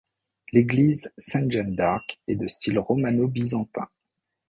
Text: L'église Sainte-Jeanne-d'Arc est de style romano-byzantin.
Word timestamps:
L'église 0.51 1.13
Sainte-Jeanne-d'Arc 1.19 2.19
est 2.27 2.35
de 2.35 2.47
style 2.47 2.79
romano-byzantin. 2.79 3.87